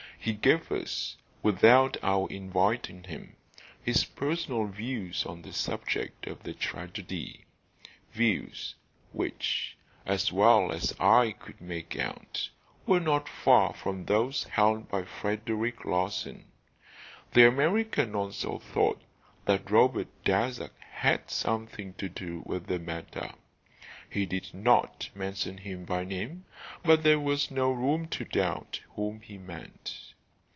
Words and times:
He 0.23 0.33
gave 0.33 0.71
us, 0.71 1.17
without 1.41 1.97
our 2.03 2.27
inviting 2.29 3.05
him, 3.05 3.37
his 3.81 4.05
personal 4.05 4.65
views 4.67 5.25
on 5.25 5.41
the 5.41 5.51
subject 5.51 6.27
of 6.27 6.43
the 6.43 6.53
tragedy, 6.53 7.45
views 8.13 8.75
which, 9.13 9.75
as 10.05 10.31
well 10.31 10.71
as 10.71 10.93
I 10.99 11.31
could 11.31 11.59
make 11.59 11.97
out, 11.97 12.51
were 12.85 12.99
not 12.99 13.27
far 13.27 13.73
from 13.73 14.05
those 14.05 14.43
held 14.43 14.87
by 14.89 15.05
Frederic 15.05 15.85
Larzan. 15.85 16.45
The 17.33 17.47
American 17.47 18.13
also 18.15 18.59
thought 18.59 19.01
that 19.45 19.71
Robert 19.71 20.09
Darzac 20.23 20.77
had 20.81 21.31
something 21.31 21.95
to 21.95 22.07
do 22.09 22.43
with 22.45 22.67
the 22.67 22.77
matter. 22.77 23.33
He 24.07 24.25
did 24.27 24.53
not 24.53 25.09
mention 25.15 25.57
him 25.59 25.85
by 25.85 26.03
name, 26.03 26.45
but 26.83 27.01
there 27.01 27.19
was 27.19 27.49
no 27.49 27.71
room 27.71 28.07
to 28.09 28.25
doubt 28.25 28.81
whom 28.95 29.21
he 29.21 29.37
meant. 29.39 29.97